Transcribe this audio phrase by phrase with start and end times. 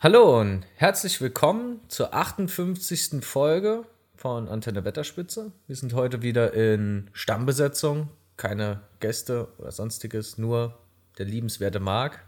[0.00, 3.20] Hallo und herzlich willkommen zur 58.
[3.20, 5.50] Folge von Antenne Wetterspitze.
[5.66, 10.78] Wir sind heute wieder in Stammbesetzung, keine Gäste oder sonstiges, nur
[11.18, 12.24] der liebenswerte Marc.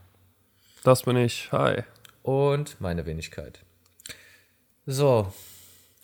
[0.82, 1.52] Das bin ich.
[1.52, 1.84] Hi.
[2.24, 3.60] Und meine Wenigkeit.
[4.84, 5.32] So,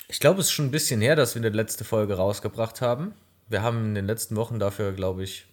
[0.07, 3.13] ich glaube, es ist schon ein bisschen her, dass wir die letzte Folge rausgebracht haben.
[3.49, 5.49] Wir haben in den letzten Wochen dafür, glaube ich,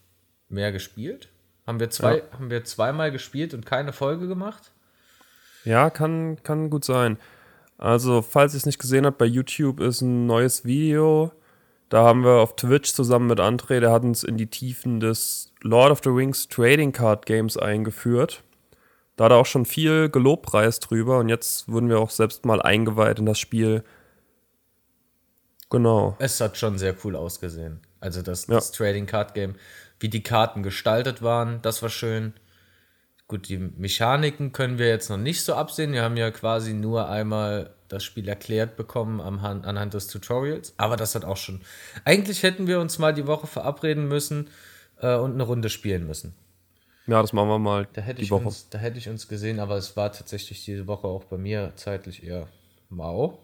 [0.47, 1.29] mehr gespielt.
[1.65, 2.23] Haben wir, zwei, ja.
[2.33, 4.73] haben wir zweimal gespielt und keine Folge gemacht?
[5.63, 7.17] Ja, kann, kann gut sein.
[7.77, 11.31] Also, falls ihr es nicht gesehen habt, bei YouTube ist ein neues Video.
[11.89, 15.53] Da haben wir auf Twitch zusammen mit André, der hat uns in die Tiefen des
[15.61, 18.41] Lord of the Rings Trading Card Games eingeführt.
[19.15, 22.61] Da hat er auch schon viel gelobpreist drüber und jetzt wurden wir auch selbst mal
[22.61, 23.83] eingeweiht in das Spiel.
[25.69, 26.15] Genau.
[26.19, 27.81] Es hat schon sehr cool ausgesehen.
[27.99, 28.75] Also das, das ja.
[28.75, 29.55] Trading Card Game,
[29.99, 32.33] wie die Karten gestaltet waren, das war schön.
[33.27, 35.93] Gut, die Mechaniken können wir jetzt noch nicht so absehen.
[35.93, 40.73] Wir haben ja quasi nur einmal das Spiel erklärt bekommen anhand, des Tutorials.
[40.77, 41.61] Aber das hat auch schon.
[42.05, 44.49] Eigentlich hätten wir uns mal die Woche verabreden müssen
[44.99, 46.35] äh, und eine Runde spielen müssen.
[47.07, 47.87] Ja, das machen wir mal.
[47.93, 48.45] Da hätte, ich Woche.
[48.45, 51.73] Uns, da hätte ich uns gesehen, aber es war tatsächlich diese Woche auch bei mir
[51.75, 52.47] zeitlich eher
[52.89, 53.39] mau.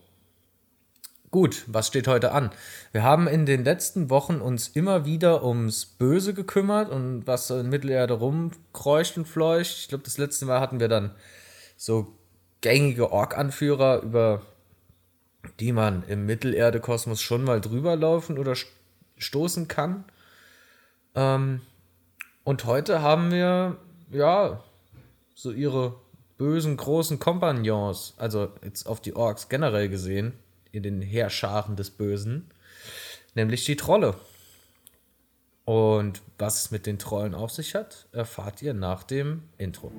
[1.31, 2.49] Gut, was steht heute an?
[2.91, 7.69] Wir haben in den letzten Wochen uns immer wieder ums Böse gekümmert und was in
[7.69, 9.77] Mittelerde rumkreucht und fleucht.
[9.77, 11.11] Ich glaube, das letzte Mal hatten wir dann
[11.77, 12.15] so
[12.61, 14.41] gängige Ork-Anführer, über
[15.59, 18.55] die man im Mittelerde-Kosmos schon mal drüber laufen oder
[19.17, 20.05] stoßen kann.
[21.13, 21.61] Ähm,
[22.43, 23.77] und heute haben wir,
[24.09, 24.63] ja,
[25.35, 25.95] so ihre
[26.39, 30.33] bösen großen Kompagnons, also jetzt auf die Orks generell gesehen,
[30.71, 32.49] in den Heerscharen des Bösen,
[33.35, 34.15] nämlich die Trolle.
[35.65, 39.91] Und was es mit den Trollen auf sich hat, erfahrt ihr nach dem Intro.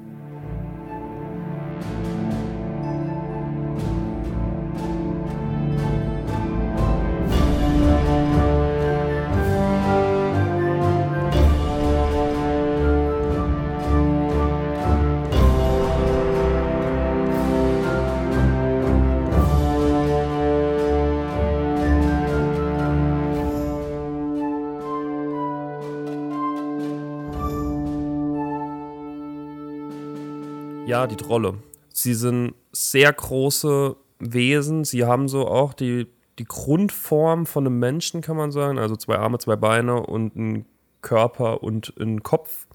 [30.91, 31.55] Ja, die Trolle.
[31.93, 34.83] Sie sind sehr große Wesen.
[34.83, 36.09] Sie haben so auch die,
[36.41, 38.77] die Grundform von einem Menschen, kann man sagen.
[38.77, 40.67] Also zwei Arme, zwei Beine und einen
[41.01, 42.67] Körper und einen Kopf.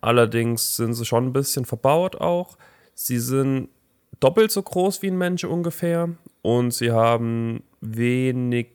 [0.00, 2.56] Allerdings sind sie schon ein bisschen verbaut auch.
[2.94, 3.68] Sie sind
[4.18, 6.08] doppelt so groß wie ein Mensch ungefähr.
[6.40, 8.68] Und sie haben wenig,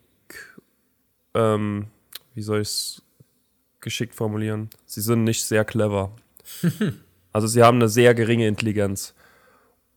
[1.34, 1.88] ähm,
[2.36, 3.02] wie soll ich es
[3.80, 4.70] geschickt formulieren?
[4.86, 6.12] Sie sind nicht sehr clever.
[7.34, 9.16] Also sie haben eine sehr geringe Intelligenz.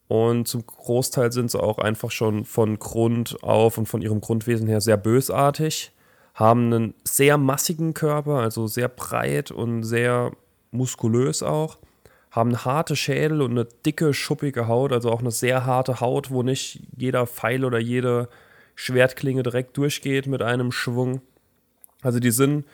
[0.08, 4.68] Und zum Großteil sind sie auch einfach schon von Grund auf und von ihrem Grundwesen
[4.68, 5.92] her sehr bösartig,
[6.34, 10.32] haben einen sehr massigen Körper, also sehr breit und sehr
[10.70, 11.78] muskulös auch,
[12.30, 16.42] haben harte Schädel und eine dicke, schuppige Haut, also auch eine sehr harte Haut, wo
[16.42, 18.28] nicht jeder Pfeil oder jede
[18.74, 21.20] Schwertklinge direkt durchgeht mit einem Schwung.
[22.02, 22.66] Also die sind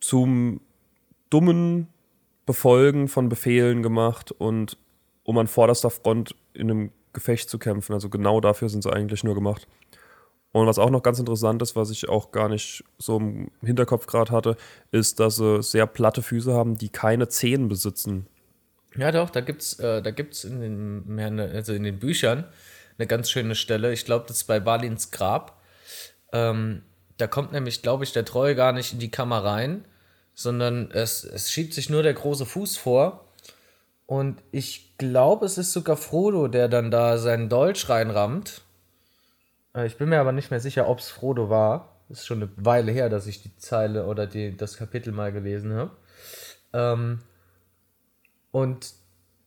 [0.00, 0.60] zum
[1.30, 1.88] dummen
[2.48, 4.78] Befolgen von Befehlen gemacht und
[5.22, 7.92] um an vorderster Front in einem Gefecht zu kämpfen.
[7.92, 9.68] Also genau dafür sind sie eigentlich nur gemacht.
[10.52, 14.06] Und was auch noch ganz interessant ist, was ich auch gar nicht so im Hinterkopf
[14.06, 14.56] gerade hatte,
[14.92, 18.26] ist, dass sie sehr platte Füße haben, die keine Zehen besitzen.
[18.96, 20.60] Ja, doch, da gibt es äh, in,
[21.18, 22.44] den, also in den Büchern
[22.96, 23.92] eine ganz schöne Stelle.
[23.92, 25.60] Ich glaube, das ist bei Balins Grab.
[26.32, 26.80] Ähm,
[27.18, 29.84] da kommt nämlich, glaube ich, der Treu gar nicht in die Kammer rein,
[30.38, 33.24] sondern es, es schiebt sich nur der große Fuß vor.
[34.06, 38.62] Und ich glaube, es ist sogar Frodo, der dann da seinen Dolch reinrammt.
[39.74, 41.96] Äh, ich bin mir aber nicht mehr sicher, ob es Frodo war.
[42.08, 45.72] Ist schon eine Weile her, dass ich die Zeile oder die, das Kapitel mal gelesen
[45.74, 45.90] habe.
[46.72, 47.18] Ähm,
[48.52, 48.92] und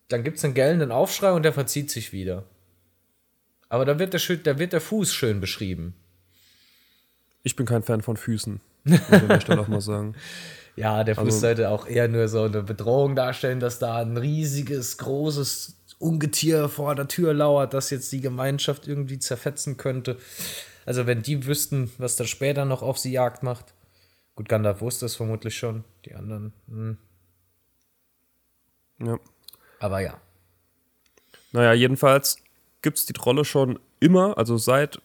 [0.08, 2.44] dann gibt es einen gellenden Aufschrei und der verzieht sich wieder.
[3.70, 5.94] Aber da wird der, da wird der Fuß schön beschrieben.
[7.44, 8.60] Ich bin kein Fan von Füßen.
[8.84, 10.14] Muss ich an der Stelle auch mal sagen.
[10.76, 14.16] Ja, der Fuß also, sollte auch eher nur so eine Bedrohung darstellen, dass da ein
[14.16, 20.16] riesiges, großes Ungetier vor der Tür lauert, das jetzt die Gemeinschaft irgendwie zerfetzen könnte.
[20.86, 23.74] Also, wenn die wüssten, was da später noch auf sie Jagd macht.
[24.34, 25.84] Gut, Gandalf wusste es vermutlich schon.
[26.06, 26.52] Die anderen.
[26.68, 26.96] Hm.
[29.04, 29.18] Ja.
[29.78, 30.20] Aber ja.
[31.52, 32.36] Naja, jedenfalls
[32.80, 35.00] gibt es die Trolle schon immer, also seit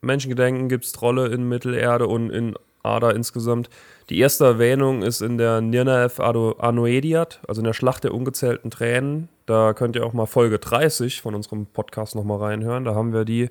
[0.00, 2.56] Menschengedenken gibt es Trolle in Mittelerde und in
[2.86, 3.68] Ader insgesamt.
[4.08, 9.28] Die erste Erwähnung ist in der Nirnaev Anoediat, also in der Schlacht der ungezählten Tränen.
[9.46, 12.84] Da könnt ihr auch mal Folge 30 von unserem Podcast nochmal reinhören.
[12.84, 13.50] Da haben wir die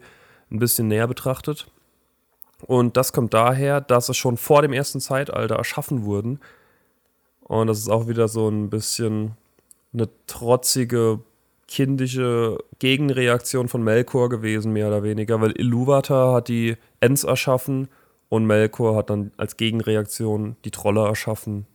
[0.51, 1.67] ein bisschen näher betrachtet.
[2.65, 6.39] Und das kommt daher, dass es schon vor dem ersten Zeitalter erschaffen wurden.
[7.41, 9.33] Und das ist auch wieder so ein bisschen
[9.93, 11.19] eine trotzige,
[11.67, 17.87] kindische Gegenreaktion von Melkor gewesen, mehr oder weniger, weil Ilúvatar hat die Ents erschaffen
[18.35, 21.65] und Melkor hat dann als Gegenreaktion die Trolle erschaffen,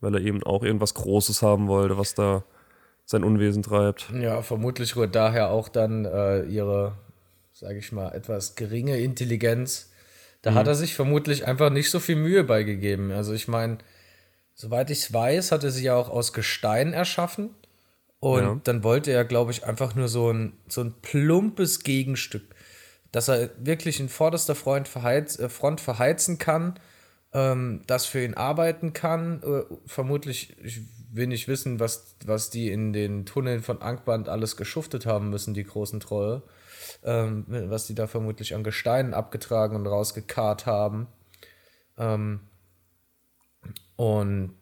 [0.00, 2.44] weil er eben auch irgendwas Großes haben wollte, was da
[3.04, 4.10] sein Unwesen treibt.
[4.20, 6.96] Ja, vermutlich rührt daher auch dann äh, ihre,
[7.52, 9.92] sage ich mal, etwas geringe Intelligenz.
[10.42, 10.54] Da mhm.
[10.56, 13.12] hat er sich vermutlich einfach nicht so viel Mühe beigegeben.
[13.12, 13.78] Also ich meine,
[14.54, 17.50] soweit ich es weiß, hat er sie ja auch aus Gestein erschaffen.
[18.18, 18.60] Und ja.
[18.64, 22.55] dann wollte er, glaube ich, einfach nur so ein, so ein plumpes Gegenstück,
[23.16, 26.78] dass er wirklich in vorderster Front, verheiz, äh, Front verheizen kann,
[27.32, 29.42] ähm, das für ihn arbeiten kann.
[29.42, 34.58] Äh, vermutlich, ich will nicht wissen, was, was die in den Tunneln von Angband alles
[34.58, 36.42] geschuftet haben müssen, die großen Trolle.
[37.02, 41.06] Ähm, was die da vermutlich an Gesteinen abgetragen und rausgekarrt haben.
[41.96, 42.40] Ähm,
[43.96, 44.58] und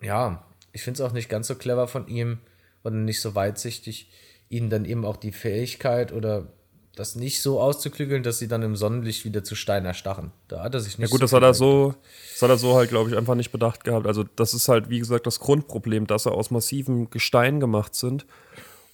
[0.00, 2.38] ja, ich finde es auch nicht ganz so clever von ihm
[2.82, 4.10] und nicht so weitsichtig,
[4.48, 6.48] ihnen dann eben auch die Fähigkeit oder
[6.96, 10.32] das nicht so auszuklügeln, dass sie dann im Sonnenlicht wieder zu Stein erstachen.
[10.48, 11.94] Da hat er sich nicht Ja gut, so das hat er so,
[12.32, 14.06] das hat er so halt, glaube ich, einfach nicht bedacht gehabt.
[14.06, 18.26] Also das ist halt, wie gesagt, das Grundproblem, dass er aus massivem Gestein gemacht sind.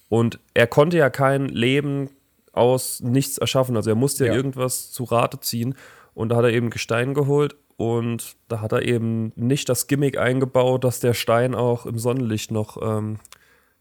[0.09, 2.09] Und er konnte ja kein Leben
[2.53, 3.77] aus nichts erschaffen.
[3.77, 5.75] Also er musste ja, ja irgendwas zu Rate ziehen.
[6.13, 10.17] Und da hat er eben Gestein geholt und da hat er eben nicht das Gimmick
[10.17, 13.19] eingebaut, dass der Stein auch im Sonnenlicht noch ähm,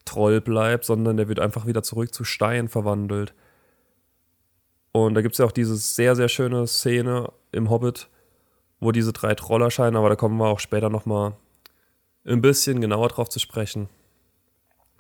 [0.07, 3.35] Troll bleibt, sondern der wird einfach wieder zurück zu Stein verwandelt.
[4.93, 8.09] Und da gibt es ja auch diese sehr, sehr schöne Szene im Hobbit,
[8.81, 11.35] wo diese drei Troll erscheinen, aber da kommen wir auch später nochmal
[12.25, 13.89] ein bisschen genauer drauf zu sprechen.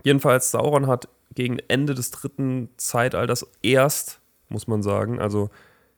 [0.05, 5.51] Jedenfalls, Sauron hat gegen Ende des dritten Zeitalters erst, muss man sagen, also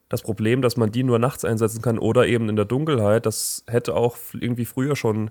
[0.08, 3.64] das Problem, dass man die nur nachts einsetzen kann oder eben in der Dunkelheit, das
[3.66, 5.30] hätte auch irgendwie früher schon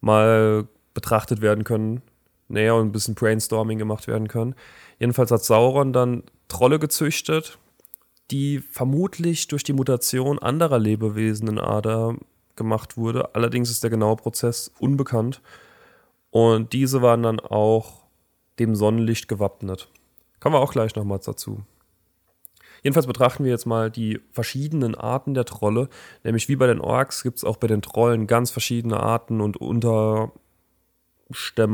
[0.00, 2.02] mal betrachtet werden können.
[2.46, 4.54] Naja, und ein bisschen Brainstorming gemacht werden können.
[4.98, 7.58] Jedenfalls hat Sauron dann Trolle gezüchtet,
[8.30, 12.16] die vermutlich durch die Mutation anderer Lebewesen in Ader
[12.56, 13.34] gemacht wurde.
[13.34, 15.40] Allerdings ist der genaue Prozess unbekannt.
[16.30, 18.04] Und diese waren dann auch
[18.58, 19.88] dem Sonnenlicht gewappnet.
[20.40, 21.62] Kommen wir auch gleich nochmals dazu.
[22.82, 25.88] Jedenfalls betrachten wir jetzt mal die verschiedenen Arten der Trolle.
[26.22, 29.56] Nämlich wie bei den Orks gibt es auch bei den Trollen ganz verschiedene Arten und
[29.56, 30.32] Unterstämme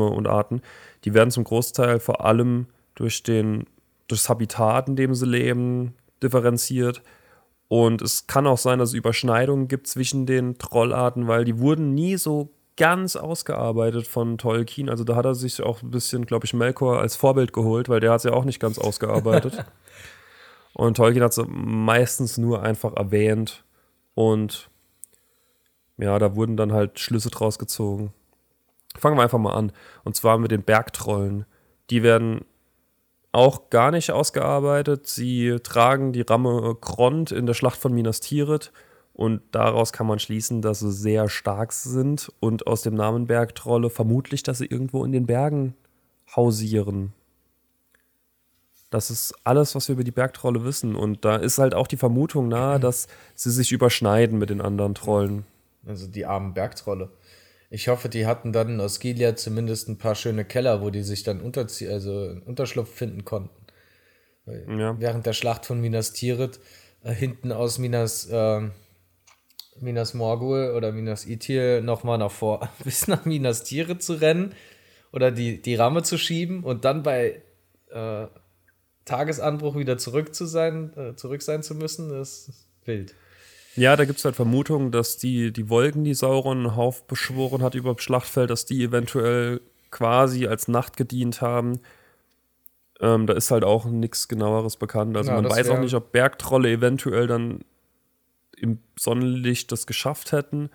[0.06, 0.62] und Arten.
[1.04, 3.66] Die werden zum Großteil vor allem durch, den,
[4.06, 7.02] durch das Habitat, in dem sie leben, differenziert.
[7.68, 11.94] Und es kann auch sein, dass es Überschneidungen gibt zwischen den Trollarten, weil die wurden
[11.94, 14.88] nie so ganz ausgearbeitet von Tolkien.
[14.88, 18.00] Also da hat er sich auch ein bisschen, glaube ich, Melkor als Vorbild geholt, weil
[18.00, 19.64] der hat es ja auch nicht ganz ausgearbeitet.
[20.72, 23.64] Und Tolkien hat sie meistens nur einfach erwähnt
[24.14, 24.70] und
[25.98, 28.12] ja, da wurden dann halt Schlüsse draus gezogen.
[28.96, 29.72] Fangen wir einfach mal an.
[30.04, 31.44] Und zwar mit den Bergtrollen.
[31.90, 32.44] Die werden
[33.32, 35.06] auch gar nicht ausgearbeitet.
[35.06, 38.72] Sie tragen die Ramme Grond in der Schlacht von Minas Tirith
[39.12, 43.90] und daraus kann man schließen, dass sie sehr stark sind und aus dem Namen Bergtrolle
[43.90, 45.74] vermutlich, dass sie irgendwo in den Bergen
[46.34, 47.12] hausieren.
[48.90, 50.96] Das ist alles, was wir über die Bergtrolle wissen.
[50.96, 54.94] Und da ist halt auch die Vermutung nahe, dass sie sich überschneiden mit den anderen
[54.94, 55.44] Trollen.
[55.86, 57.10] Also die armen Bergtrolle.
[57.72, 61.22] Ich hoffe, die hatten dann aus Gilead zumindest ein paar schöne Keller, wo die sich
[61.22, 63.60] dann unterzie also einen Unterschlupf finden konnten.
[64.46, 64.98] Ja.
[64.98, 66.58] Während der Schlacht von Minas Tirith
[67.04, 68.62] äh, hinten aus Minas, äh,
[69.78, 74.54] Minas Morgul oder Minas Ithil nochmal nach vor, bis nach Minas Tirith zu rennen
[75.12, 77.40] oder die, die Ramme zu schieben und dann bei
[77.90, 78.26] äh,
[79.04, 83.14] Tagesanbruch wieder zurück zu sein, äh, zurück sein zu müssen, ist wild.
[83.80, 86.70] Ja, da gibt es halt Vermutungen, dass die, die Wolken, die Sauron
[87.06, 91.80] beschworen hat über das Schlachtfeld, dass die eventuell quasi als Nacht gedient haben.
[93.00, 95.16] Ähm, da ist halt auch nichts genaueres bekannt.
[95.16, 97.60] Also ja, man weiß auch nicht, ob Bergtrolle eventuell dann
[98.54, 100.68] im Sonnenlicht das geschafft hätten.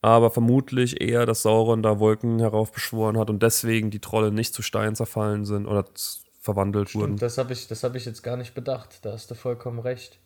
[0.00, 4.62] Aber vermutlich eher, dass Sauron da Wolken heraufbeschworen hat und deswegen die Trolle nicht zu
[4.62, 5.84] Stein zerfallen sind oder
[6.40, 7.16] verwandelt Stimmt, wurden.
[7.18, 9.04] Das habe ich, hab ich jetzt gar nicht bedacht.
[9.04, 10.18] Da hast du vollkommen recht.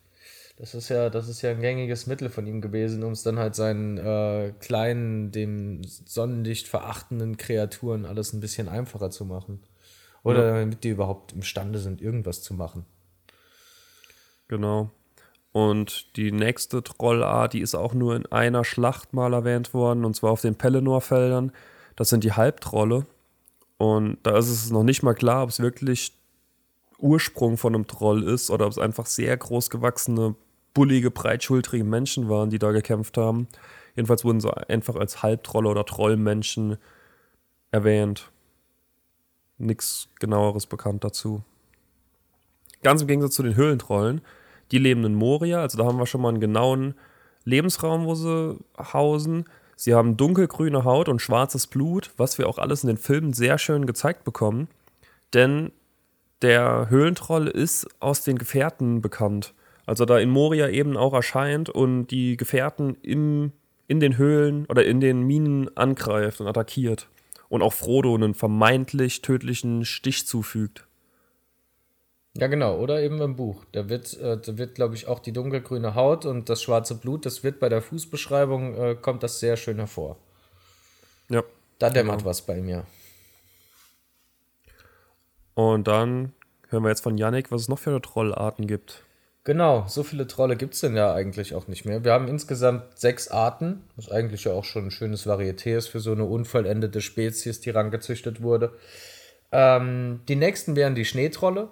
[0.61, 3.39] Das ist ja, das ist ja ein gängiges Mittel von ihm gewesen, um es dann
[3.39, 9.63] halt seinen äh, kleinen, dem Sonnenlicht verachtenden Kreaturen alles ein bisschen einfacher zu machen.
[10.23, 10.61] Oder ja.
[10.61, 12.85] damit die überhaupt imstande sind, irgendwas zu machen.
[14.49, 14.91] Genau.
[15.53, 20.15] Und die nächste Trollart, die ist auch nur in einer Schlacht mal erwähnt worden, und
[20.15, 21.53] zwar auf den Pelennor-Feldern.
[21.97, 23.07] Das sind die Halbtrolle.
[23.79, 26.13] Und da ist es noch nicht mal klar, ob es wirklich
[26.99, 30.35] Ursprung von einem Troll ist oder ob es einfach sehr groß gewachsene,
[30.75, 33.49] bullige, breitschultrige Menschen waren, die da gekämpft haben.
[33.97, 36.79] Jedenfalls wurden sie einfach als Halbtrolle oder Trollmenschen
[37.71, 38.31] erwähnt.
[39.59, 41.43] Nichts genaueres bekannt dazu.
[42.83, 44.23] Ganz im Gegensatz zu den Höhlentrollen.
[44.71, 46.95] Die leben in Moria, also da haben wir schon mal einen genauen
[47.45, 49.45] Lebensraum, wo sie hausen.
[49.77, 53.59] Sie haben dunkelgrüne Haut und schwarzes Blut, was wir auch alles in den Filmen sehr
[53.59, 54.69] schön gezeigt bekommen.
[55.35, 55.73] Denn
[56.43, 59.53] der Höhlentroll ist aus den Gefährten bekannt.
[59.91, 63.51] Also da in Moria eben auch erscheint und die Gefährten im,
[63.89, 67.09] in den Höhlen oder in den Minen angreift und attackiert.
[67.49, 70.87] Und auch Frodo einen vermeintlich tödlichen Stich zufügt.
[72.37, 72.79] Ja, genau.
[72.79, 73.65] Oder eben im Buch.
[73.73, 77.27] Da wird, äh, da wird glaube ich, auch die dunkelgrüne Haut und das schwarze Blut,
[77.27, 80.19] das wird bei der Fußbeschreibung, äh, kommt das sehr schön hervor.
[81.31, 81.43] Ja.
[81.81, 82.31] Da dämmert genau.
[82.31, 82.85] was bei mir.
[85.55, 86.33] Und dann
[86.69, 89.05] hören wir jetzt von Yannick, was es noch für Trollarten gibt.
[89.51, 92.05] Genau, so viele Trolle gibt es denn ja eigentlich auch nicht mehr.
[92.05, 95.99] Wir haben insgesamt sechs Arten, was eigentlich ja auch schon ein schönes Varieté ist für
[95.99, 98.75] so eine unvollendete Spezies, die rangezüchtet wurde.
[99.51, 101.71] Ähm, die nächsten wären die Schneetrolle.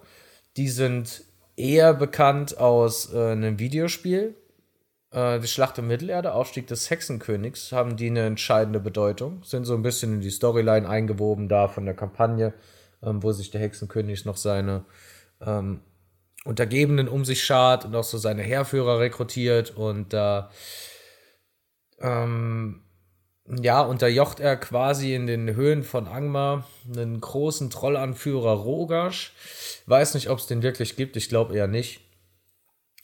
[0.56, 1.22] Die sind
[1.54, 4.34] eher bekannt aus äh, einem Videospiel.
[5.12, 9.44] Äh, die Schlacht um Mittelerde, Aufstieg des Hexenkönigs, haben die eine entscheidende Bedeutung.
[9.44, 12.54] Sind so ein bisschen in die Storyline eingewoben da von der Kampagne,
[13.04, 14.84] ähm, wo sich der Hexenkönig noch seine
[15.40, 15.82] ähm,
[16.48, 20.50] Untergebenen um sich schart und auch so seine Heerführer rekrutiert und da
[22.00, 22.80] ähm,
[23.62, 29.34] ja, unterjocht er quasi in den Höhen von Angmar einen großen Trollanführer Rogasch.
[29.84, 32.00] Weiß nicht, ob es den wirklich gibt, ich glaube eher nicht.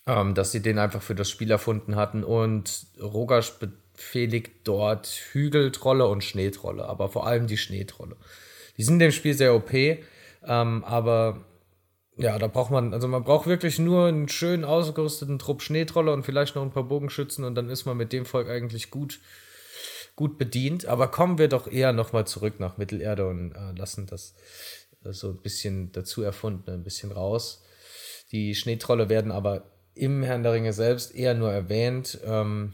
[0.07, 2.25] Ähm, dass sie den einfach für das Spiel erfunden hatten.
[2.25, 8.17] Und Rogasch befehligt dort Hügeltrolle und Schneetrolle, aber vor allem die Schneetrolle.
[8.79, 11.45] Die sind im Spiel sehr OP, ähm, aber
[12.17, 16.25] ja, da braucht man, also man braucht wirklich nur einen schön ausgerüsteten Trupp Schneetrolle und
[16.25, 19.21] vielleicht noch ein paar Bogenschützen und dann ist man mit dem Volk eigentlich gut
[20.17, 20.87] gut bedient.
[20.87, 24.35] Aber kommen wir doch eher nochmal zurück nach Mittelerde und äh, lassen das
[25.05, 27.63] äh, so ein bisschen dazu erfunden, ein bisschen raus.
[28.33, 32.19] Die Schneetrolle werden aber im Herrn der Ringe selbst eher nur erwähnt.
[32.25, 32.73] Ähm,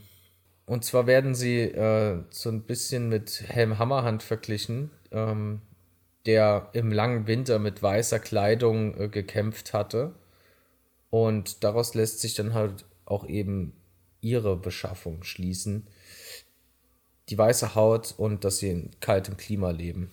[0.66, 5.62] und zwar werden sie äh, so ein bisschen mit Helm Hammerhand verglichen, ähm,
[6.27, 10.15] der im langen Winter mit weißer Kleidung äh, gekämpft hatte.
[11.11, 13.73] Und daraus lässt sich dann halt auch eben
[14.21, 15.87] ihre Beschaffung schließen
[17.31, 20.11] die weiße Haut und dass sie in kaltem Klima leben.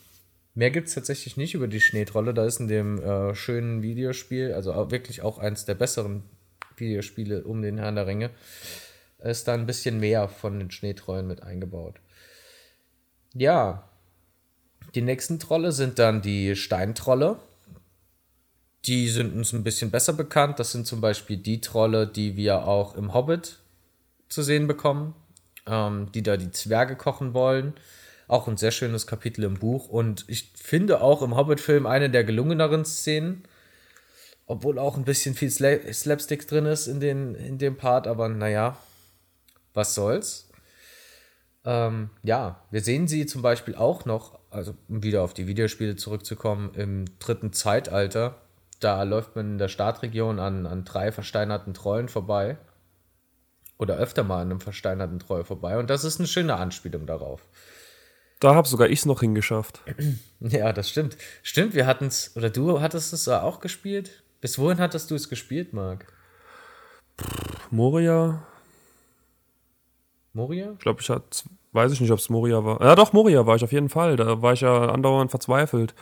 [0.54, 2.34] Mehr gibt es tatsächlich nicht über die Schneetrolle.
[2.34, 6.24] Da ist in dem äh, schönen Videospiel, also auch wirklich auch eins der besseren
[6.78, 8.30] Videospiele um den Herrn der Ringe,
[9.20, 11.96] ist da ein bisschen mehr von den Schneetrollen mit eingebaut.
[13.34, 13.87] Ja,
[14.96, 17.40] die nächsten Trolle sind dann die Steintrolle.
[18.86, 20.60] Die sind uns ein bisschen besser bekannt.
[20.60, 23.60] Das sind zum Beispiel die Trolle, die wir auch im Hobbit
[24.30, 25.14] zu sehen bekommen
[25.68, 27.74] ähm, die da die Zwerge kochen wollen.
[28.28, 29.90] Auch ein sehr schönes Kapitel im Buch.
[29.90, 33.44] Und ich finde auch im Hobbit-Film eine der gelungeneren Szenen.
[34.46, 38.08] Obwohl auch ein bisschen viel Sla Slapstick drin ist in, den, in dem Part.
[38.08, 38.78] Aber naja,
[39.74, 40.47] was soll's.
[41.68, 45.98] Ähm, ja, wir sehen sie zum Beispiel auch noch, also um wieder auf die Videospiele
[45.98, 48.42] zurückzukommen, im dritten Zeitalter.
[48.80, 52.58] Da läuft man in der Startregion an, an drei versteinerten Trollen vorbei
[53.78, 55.78] oder öfter mal an einem versteinerten Troll vorbei.
[55.78, 57.42] Und das ist eine schöne Anspielung darauf.
[58.40, 59.82] Da habe sogar ich es noch hingeschafft.
[60.40, 61.18] Ja, das stimmt.
[61.42, 64.24] Stimmt, wir hatten es, oder du hattest es auch gespielt?
[64.40, 66.06] Bis wohin hattest du es gespielt, Marc?
[67.72, 68.46] Moria.
[70.34, 70.74] Moria?
[70.74, 72.82] Ich glaube, ich hatte, weiß ich nicht, ob es Moria war.
[72.82, 74.16] Ja, doch, Moria war ich auf jeden Fall.
[74.16, 75.94] Da war ich ja andauernd verzweifelt.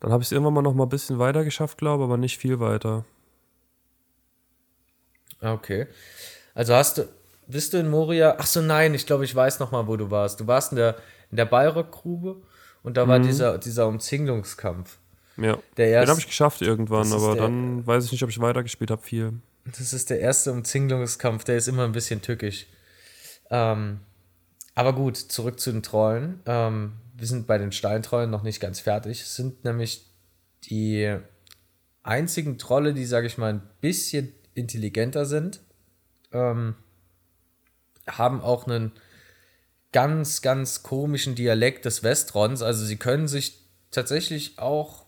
[0.00, 2.38] Dann habe ich es irgendwann mal noch mal ein bisschen weiter geschafft, glaube aber nicht
[2.38, 3.04] viel weiter.
[5.40, 5.86] Okay.
[6.54, 7.08] Also hast du,
[7.46, 8.36] bist du in Moria?
[8.38, 10.40] Ach so, nein, ich glaube, ich weiß noch mal, wo du warst.
[10.40, 10.96] Du warst in der,
[11.30, 12.36] in der Balrog-Grube
[12.82, 13.08] und da mhm.
[13.08, 14.98] war dieser, dieser Umzinglungskampf.
[15.36, 18.30] Ja, der erst, den habe ich geschafft irgendwann, aber der, dann weiß ich nicht, ob
[18.30, 19.32] ich weitergespielt habe viel.
[19.64, 22.66] Das ist der erste Umzinglungskampf, der ist immer ein bisschen tückisch.
[23.50, 24.00] Ähm,
[24.74, 26.40] aber gut, zurück zu den Trollen.
[26.46, 29.20] Ähm, wir sind bei den Steintrollen noch nicht ganz fertig.
[29.20, 30.06] Es sind nämlich
[30.64, 31.16] die
[32.02, 35.60] einzigen Trolle, die, sage ich mal, ein bisschen intelligenter sind
[36.34, 36.74] ähm,
[38.06, 38.92] haben auch einen
[39.92, 42.60] ganz, ganz komischen Dialekt des Westrons.
[42.60, 45.06] Also sie können sich tatsächlich auch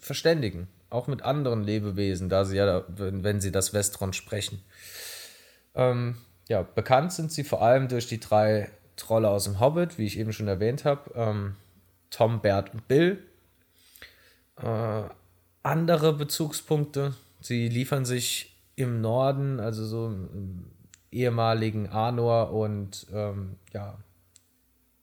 [0.00, 0.66] verständigen.
[0.90, 4.62] auch mit anderen Lebewesen, da sie ja, wenn, sie das Westron sprechen.
[5.74, 10.06] Ähm, ja, bekannt sind sie vor allem durch die drei Trolle aus dem Hobbit, wie
[10.06, 11.10] ich eben schon erwähnt habe.
[11.14, 11.56] Ähm,
[12.10, 13.22] Tom, Bert und Bill.
[14.56, 15.02] Äh,
[15.62, 20.66] andere Bezugspunkte, sie liefern sich im Norden, also so im
[21.10, 23.98] ehemaligen Arnor und ähm, ja,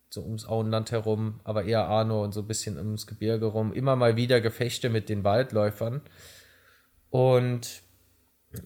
[0.09, 3.95] so ums Auenland herum, aber eher Arnor und so ein bisschen ums Gebirge rum, immer
[3.95, 6.01] mal wieder Gefechte mit den Waldläufern.
[7.11, 7.81] Und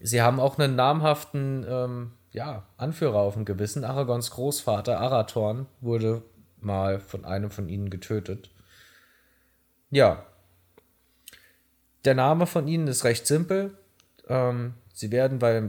[0.02, 3.84] sie haben auch einen namhaften ähm, ja, Anführer auf dem Gewissen.
[3.84, 6.22] Aragons Großvater Arathorn wurde
[6.60, 8.50] mal von einem von ihnen getötet.
[9.90, 10.26] Ja.
[12.04, 13.78] Der Name von ihnen ist recht simpel.
[14.28, 15.60] Ähm, sie werden bei,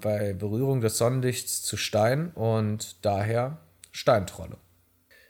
[0.00, 3.58] bei Berührung des Sonnenlichts zu Stein und daher
[3.90, 4.56] Steintrolle.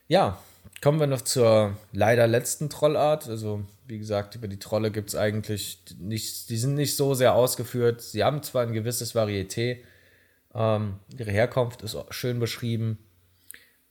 [0.09, 0.39] Ja,
[0.83, 3.31] kommen wir noch zur leider letzten Trollart.
[3.31, 7.35] Also, wie gesagt, über die Trolle gibt es eigentlich nicht, die sind nicht so sehr
[7.35, 8.03] ausgeführt.
[8.03, 9.79] Sie haben zwar ein gewisses Varieté,
[10.55, 12.99] ähm, ihre Herkunft ist schön beschrieben,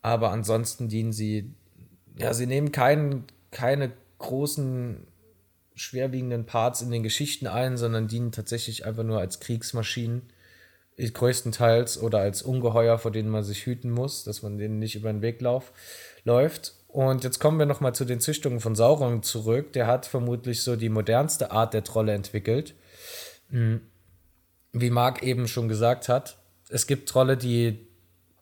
[0.01, 1.53] aber ansonsten dienen sie,
[2.17, 5.07] ja, sie nehmen kein, keine großen,
[5.75, 10.23] schwerwiegenden Parts in den Geschichten ein, sondern dienen tatsächlich einfach nur als Kriegsmaschinen,
[10.97, 15.11] größtenteils oder als Ungeheuer, vor denen man sich hüten muss, dass man denen nicht über
[15.11, 15.73] den Weg lauf,
[16.23, 16.75] läuft.
[16.87, 19.73] Und jetzt kommen wir nochmal zu den Züchtungen von Sauron zurück.
[19.73, 22.75] Der hat vermutlich so die modernste Art der Trolle entwickelt.
[23.49, 23.81] Hm.
[24.73, 26.37] Wie Marc eben schon gesagt hat,
[26.71, 27.87] es gibt Trolle, die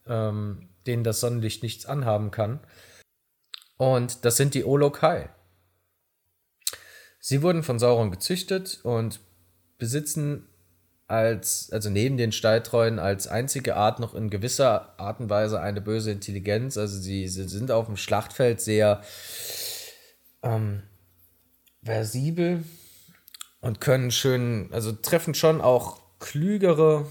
[0.06, 2.60] ähm, denen das Sonnenlicht nichts anhaben kann.
[3.76, 5.30] Und das sind die Olokai.
[7.18, 9.20] Sie wurden von Sauron gezüchtet und
[9.78, 10.46] besitzen
[11.06, 15.80] als, also neben den Stalltreuen als einzige Art noch in gewisser Art und Weise eine
[15.80, 16.78] böse Intelligenz.
[16.78, 19.02] Also sie, sie sind auf dem Schlachtfeld sehr
[20.42, 20.82] ähm,
[21.82, 22.64] versibel
[23.60, 27.06] und können schön, also treffen schon auch klügere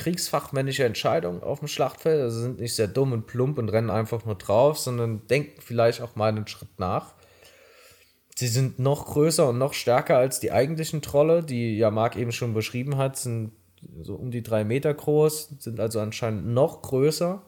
[0.00, 2.22] kriegsfachmännische Entscheidungen auf dem Schlachtfeld.
[2.22, 6.00] Also sind nicht sehr dumm und plump und rennen einfach nur drauf, sondern denken vielleicht
[6.00, 7.14] auch mal einen Schritt nach.
[8.34, 12.32] Sie sind noch größer und noch stärker als die eigentlichen Trolle, die ja Marc eben
[12.32, 13.52] schon beschrieben hat, sind
[14.00, 17.42] so um die drei Meter groß, sind also anscheinend noch größer.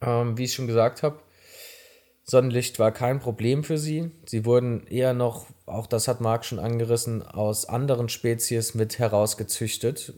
[0.00, 1.20] Ähm, wie ich schon gesagt habe,
[2.24, 4.10] Sonnenlicht war kein Problem für sie.
[4.24, 10.14] Sie wurden eher noch, auch das hat Marc schon angerissen, aus anderen Spezies mit herausgezüchtet.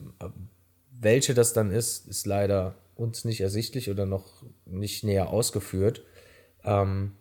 [1.01, 6.03] Welche das dann ist, ist leider uns nicht ersichtlich oder noch nicht näher ausgeführt.
[6.65, 7.13] Ähm,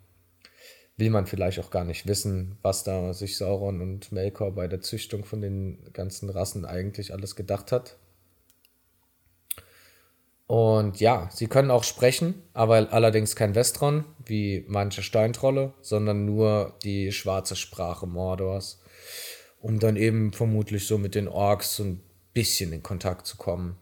[0.97, 4.81] will man vielleicht auch gar nicht wissen, was da sich Sauron und Melkor bei der
[4.81, 7.97] Züchtung von den ganzen Rassen eigentlich alles gedacht hat.
[10.47, 16.77] Und ja, sie können auch sprechen, aber allerdings kein Westron, wie manche Steintrolle, sondern nur
[16.83, 18.81] die schwarze Sprache Mordors,
[19.59, 22.01] um dann eben vermutlich so mit den Orks ein
[22.37, 23.77] bisschen in Kontakt zu kommen.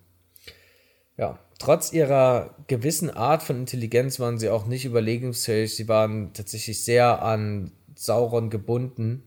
[1.18, 5.76] Ja, trotz ihrer gewissen Art von Intelligenz waren sie auch nicht überlegungsfähig.
[5.76, 9.24] Sie waren tatsächlich sehr an Sauron gebunden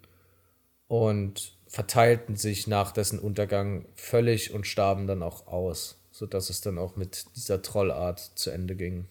[0.87, 6.79] und verteilten sich nach dessen Untergang völlig und starben dann auch aus, sodass es dann
[6.79, 9.09] auch mit dieser Trollart zu Ende ging.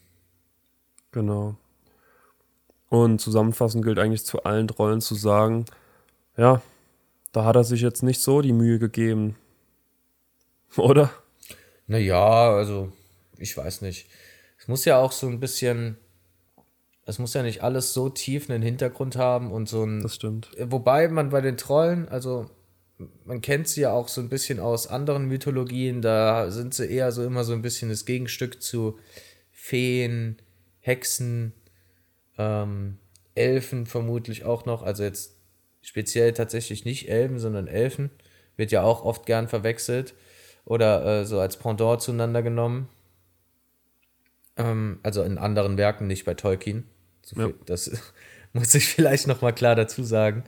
[1.12, 1.58] Genau.
[2.89, 5.65] Und zusammenfassend gilt eigentlich zu allen Trollen zu sagen,
[6.38, 6.63] ja,
[7.34, 9.36] da hat er sich jetzt nicht so die Mühe gegeben,
[10.77, 11.12] Oder?
[11.88, 12.91] Naja, also
[13.38, 14.08] ich weiß nicht.
[14.60, 15.97] Es muss ja auch so ein bisschen,
[17.06, 20.01] es muss ja nicht alles so tief einen Hintergrund haben und so ein.
[20.01, 20.49] Das stimmt.
[20.60, 22.49] Wobei man bei den Trollen, also
[23.25, 27.12] man kennt sie ja auch so ein bisschen aus anderen Mythologien, da sind sie eher
[27.12, 28.97] so immer so ein bisschen das Gegenstück zu
[29.51, 30.38] Feen,
[30.80, 31.53] Hexen,
[32.38, 32.97] ähm,
[33.36, 35.36] Elfen vermutlich auch noch, also jetzt
[35.82, 38.10] speziell tatsächlich nicht Elben, sondern Elfen,
[38.56, 40.15] wird ja auch oft gern verwechselt
[40.67, 42.89] oder äh, so als Pendant zueinander genommen.
[44.58, 46.86] Ähm, also in anderen Werken, nicht bei Tolkien.
[47.21, 47.49] So ja.
[47.65, 47.89] Das
[48.53, 50.43] muss ich vielleicht noch mal klar dazu sagen.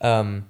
[0.00, 0.44] Ähm,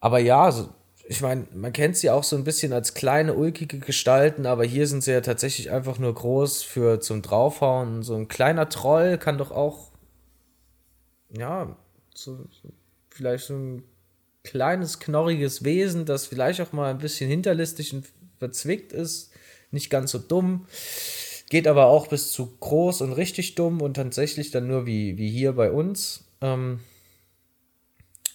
[0.00, 0.68] aber ja, so,
[1.06, 4.86] ich meine, man kennt sie auch so ein bisschen als kleine, ulkige Gestalten, aber hier
[4.86, 8.02] sind sie ja tatsächlich einfach nur groß für zum Draufhauen.
[8.02, 9.92] So ein kleiner Troll kann doch auch,
[11.30, 11.74] ja,
[12.14, 12.68] so, so
[13.08, 13.82] vielleicht so ein
[14.46, 18.06] kleines, knorriges Wesen, das vielleicht auch mal ein bisschen hinterlistig und
[18.38, 19.32] verzwickt ist.
[19.72, 20.66] Nicht ganz so dumm.
[21.50, 25.30] Geht aber auch bis zu groß und richtig dumm und tatsächlich dann nur wie, wie
[25.30, 26.24] hier bei uns.
[26.40, 26.80] Ähm,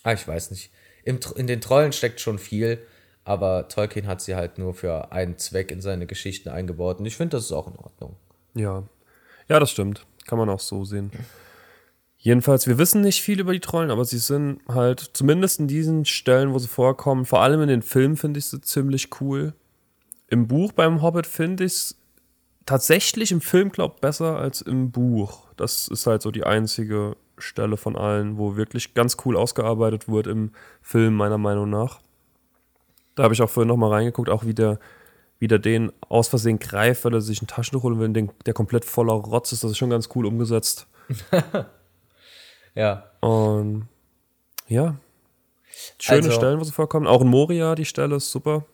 [0.03, 0.69] ah, ich weiß nicht.
[1.03, 2.79] Im, in den Trollen steckt schon viel,
[3.23, 7.15] aber Tolkien hat sie halt nur für einen Zweck in seine Geschichten eingebaut und ich
[7.15, 8.17] finde, das ist auch in Ordnung.
[8.53, 8.83] Ja.
[9.47, 10.05] Ja, das stimmt.
[10.27, 11.11] Kann man auch so sehen.
[12.23, 16.05] Jedenfalls, wir wissen nicht viel über die Trollen, aber sie sind halt, zumindest in diesen
[16.05, 19.53] Stellen, wo sie vorkommen, vor allem in den Filmen finde ich sie ziemlich cool.
[20.27, 21.95] Im Buch beim Hobbit finde ich es
[22.67, 25.47] tatsächlich im Film, glaube ich, besser als im Buch.
[25.57, 30.27] Das ist halt so die einzige Stelle von allen, wo wirklich ganz cool ausgearbeitet wird
[30.27, 30.51] im
[30.83, 32.01] Film, meiner Meinung nach.
[33.15, 34.79] Da habe ich auch vorhin nochmal reingeguckt, auch wie der,
[35.39, 38.85] wie der den aus Versehen greift, weil er sich ein Taschentuch holen will, der komplett
[38.85, 39.63] voller Rotz ist.
[39.63, 40.85] Das ist schon ganz cool umgesetzt.
[42.75, 43.11] ja.
[43.21, 43.87] Und
[44.67, 44.95] ja.
[45.99, 47.07] Schöne Also- Stellen, wo sie vorkommen.
[47.07, 48.65] Auch in Moria, die Stelle ist super.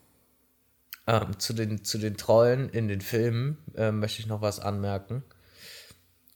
[1.05, 5.23] Ähm, zu, den, zu den Trollen in den Filmen ähm, möchte ich noch was anmerken.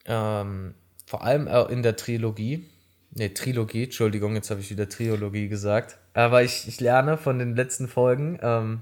[0.05, 2.69] Ähm, vor allem in der Trilogie.
[3.13, 5.97] Ne, Trilogie, Entschuldigung, jetzt habe ich wieder Trilogie gesagt.
[6.13, 8.39] Aber ich, ich lerne von den letzten Folgen.
[8.41, 8.81] Ähm,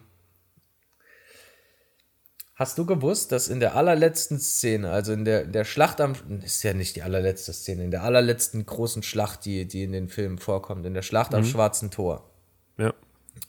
[2.59, 6.13] hast du gewusst, dass in der allerletzten Szene, also in der, der Schlacht am.
[6.43, 10.09] Ist ja nicht die allerletzte Szene, in der allerletzten großen Schlacht, die, die in den
[10.09, 12.29] Filmen vorkommt, in der Schlacht am Schwarzen Tor.
[12.77, 12.93] Ja.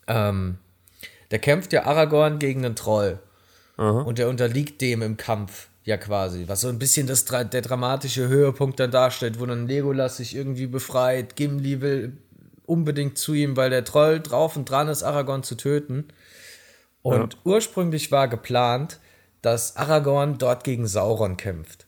[0.07, 0.59] Ähm,
[1.29, 3.19] da kämpft ja Aragorn gegen einen Troll.
[3.77, 4.03] Aha.
[4.03, 6.45] Und der unterliegt dem im Kampf, ja quasi.
[6.47, 10.67] Was so ein bisschen das, der dramatische Höhepunkt dann darstellt, wo dann Legolas sich irgendwie
[10.67, 11.35] befreit.
[11.35, 12.17] Gimli will
[12.67, 16.05] unbedingt zu ihm, weil der Troll drauf und dran ist, Aragorn zu töten.
[17.03, 19.01] Und ursprünglich war geplant,
[19.43, 21.87] dass Aragorn dort gegen Sauron kämpft.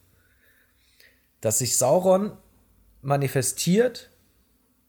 [1.40, 2.33] Dass sich Sauron
[3.03, 4.11] manifestiert,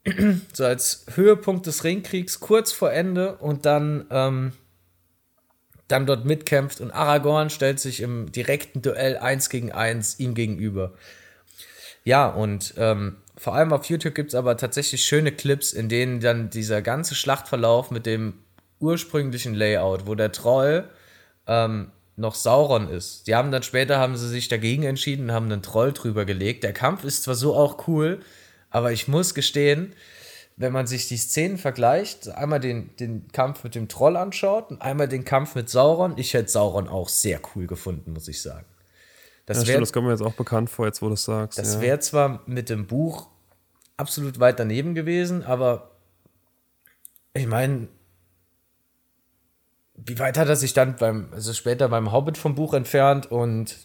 [0.53, 4.53] so als Höhepunkt des Ringkriegs, kurz vor Ende und dann, ähm,
[5.87, 10.93] dann dort mitkämpft und Aragorn stellt sich im direkten Duell eins gegen eins ihm gegenüber.
[12.05, 16.19] Ja, und ähm, vor allem auf YouTube gibt es aber tatsächlich schöne Clips, in denen
[16.19, 18.35] dann dieser ganze Schlachtverlauf mit dem
[18.83, 20.89] ursprünglichen Layout, wo der Troll
[21.47, 23.27] ähm, noch Sauron ist.
[23.27, 26.63] Die haben dann später haben sie sich dagegen entschieden und haben einen Troll drüber gelegt.
[26.63, 28.19] Der Kampf ist zwar so auch cool,
[28.69, 29.93] aber ich muss gestehen,
[30.55, 34.81] wenn man sich die Szenen vergleicht, einmal den, den Kampf mit dem Troll anschaut und
[34.81, 38.65] einmal den Kampf mit Sauron, ich hätte Sauron auch sehr cool gefunden, muss ich sagen.
[39.45, 41.57] Das Ja, stimmt, das kommt mir jetzt auch bekannt vor, jetzt wo du es sagst.
[41.57, 41.81] das ja.
[41.81, 43.27] wäre zwar mit dem Buch
[43.97, 45.91] absolut weit daneben gewesen, aber
[47.33, 47.87] ich meine,
[49.95, 53.77] wie weit hat er sich dann beim, also später beim Hobbit vom Buch entfernt und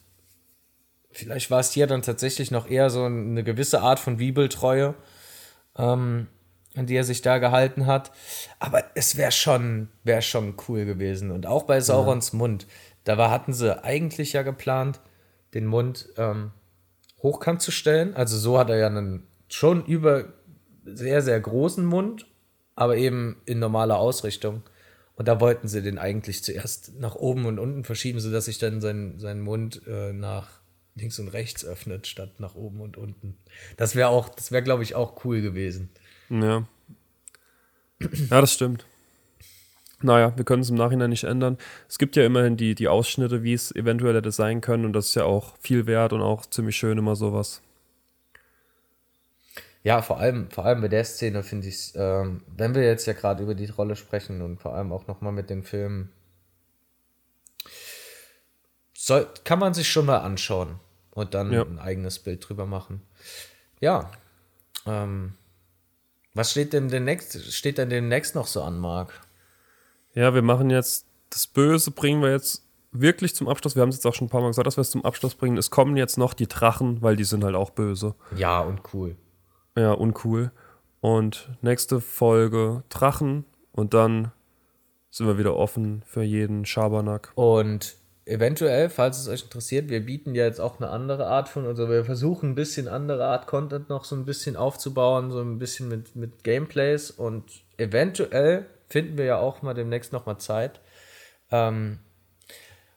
[1.10, 4.94] vielleicht war es hier dann tatsächlich noch eher so eine gewisse Art von Bibeltreue,
[5.76, 6.28] ähm,
[6.74, 8.12] an die er sich da gehalten hat.
[8.58, 11.30] Aber es wäre schon, wäre schon cool gewesen.
[11.30, 12.66] Und auch bei Saurons Mund,
[13.04, 15.00] da war, hatten sie eigentlich ja geplant,
[15.54, 16.52] den Mund ähm,
[17.22, 18.14] hochkant zu stellen.
[18.14, 20.26] Also so hat er ja einen schon über
[20.84, 22.26] sehr, sehr großen Mund,
[22.76, 24.62] aber eben in normaler Ausrichtung.
[25.18, 28.80] Und da wollten sie den eigentlich zuerst nach oben und unten verschieben, sodass sich dann
[28.80, 30.60] sein, sein Mund äh, nach
[30.94, 33.36] links und rechts öffnet, statt nach oben und unten.
[33.76, 35.90] Das wäre auch, das wäre, glaube ich, auch cool gewesen.
[36.30, 36.68] Ja.
[38.30, 38.86] Ja, das stimmt.
[40.00, 41.58] Naja, wir können es im Nachhinein nicht ändern.
[41.88, 45.08] Es gibt ja immerhin die, die Ausschnitte, wie es eventuell hätte sein können, und das
[45.08, 47.60] ist ja auch viel wert und auch ziemlich schön immer sowas.
[49.84, 53.06] Ja, vor allem, vor allem bei der Szene finde ich es, ähm, wenn wir jetzt
[53.06, 56.10] ja gerade über die Rolle sprechen und vor allem auch nochmal mit den Filmen,
[58.94, 60.80] soll, kann man sich schon mal anschauen
[61.12, 61.62] und dann Ja.
[61.62, 63.02] ein eigenes Bild drüber machen.
[63.80, 64.10] Ja.
[64.86, 65.34] Ähm,
[66.34, 69.12] was steht denn demnächst, steht denn demnächst noch so an, Marc?
[70.14, 73.76] Ja, wir machen jetzt das Böse, bringen wir jetzt wirklich zum Abschluss.
[73.76, 75.34] Wir haben es jetzt auch schon ein paar Mal gesagt, dass wir es zum Abschluss
[75.34, 75.56] bringen.
[75.56, 78.14] Es kommen jetzt noch die Drachen, weil die sind halt auch böse.
[78.36, 79.16] Ja, und cool.
[79.78, 80.50] Ja, uncool.
[81.00, 84.32] Und nächste Folge Drachen und dann
[85.08, 87.30] sind wir wieder offen für jeden Schabernack.
[87.36, 91.64] Und eventuell, falls es euch interessiert, wir bieten ja jetzt auch eine andere Art von,
[91.64, 95.60] also wir versuchen ein bisschen andere Art Content noch so ein bisschen aufzubauen, so ein
[95.60, 97.44] bisschen mit, mit Gameplays und
[97.76, 100.80] eventuell finden wir ja auch mal demnächst noch mal Zeit.
[101.52, 102.00] Ähm,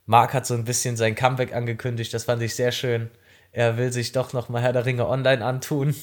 [0.08, 3.12] Marc hat so ein bisschen sein Comeback angekündigt, das fand ich sehr schön.
[3.52, 5.94] Er will sich doch noch mal Herr der Ringe online antun.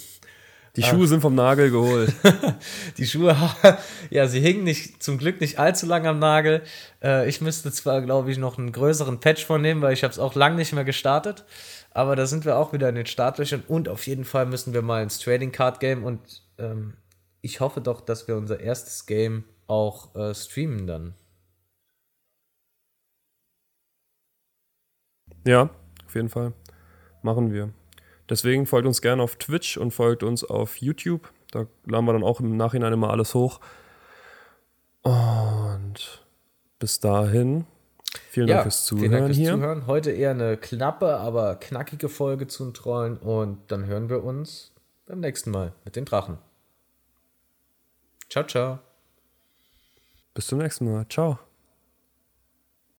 [0.76, 2.12] Die Schuhe sind vom Nagel geholt.
[2.98, 3.37] Die Schuhe,
[4.11, 6.62] ja, sie hingen nicht, zum Glück nicht allzu lang am Nagel.
[7.02, 10.18] Äh, ich müsste zwar, glaube ich, noch einen größeren Patch vornehmen, weil ich habe es
[10.18, 11.44] auch lang nicht mehr gestartet.
[11.90, 14.83] Aber da sind wir auch wieder in den Startlöchern und auf jeden Fall müssen wir
[14.83, 16.20] mal ins Trading Card Game und
[16.59, 16.94] ähm,
[17.40, 21.14] ich hoffe doch, dass wir unser erstes Game auch äh, streamen dann.
[25.46, 25.70] Ja,
[26.07, 26.52] auf jeden Fall.
[27.22, 27.72] Machen wir.
[28.28, 31.32] Deswegen folgt uns gerne auf Twitch und folgt uns auf YouTube.
[31.50, 33.60] Da laden wir dann auch im Nachhinein immer alles hoch.
[35.02, 36.24] Und
[36.78, 37.66] bis dahin,
[38.30, 39.54] vielen Dank fürs Zuhören vielen Dank fürs hier.
[39.54, 39.86] Zuhören.
[39.86, 44.72] Heute eher eine knappe, aber knackige Folge zum Trollen und dann hören wir uns
[45.06, 46.38] beim nächsten Mal mit den Drachen.
[48.28, 48.78] Ciao, ciao.
[50.34, 51.06] Bis zum nächsten Mal.
[51.08, 51.38] Ciao.